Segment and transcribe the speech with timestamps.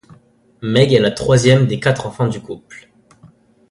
[0.63, 2.89] Meg est la troisième des quatre enfants du couple.